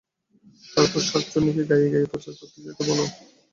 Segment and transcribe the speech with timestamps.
[0.73, 3.03] তারপর শাঁকচুন্নীকে গাঁয়ে গাঁয়ে প্রচার করতে যেতে বলো।